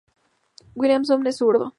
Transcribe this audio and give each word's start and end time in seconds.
Williamson 0.73 1.27
es 1.27 1.37
zurdo. 1.37 1.69